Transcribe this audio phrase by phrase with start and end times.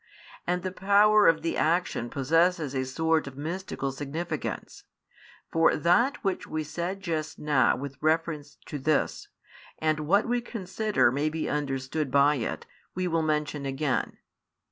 [0.47, 4.83] And the power of the action possesses a sort of mystical significance;
[5.51, 9.27] for that which we said just now with reference to this,
[9.77, 14.17] and what we consider may be understood by it, we will mention again.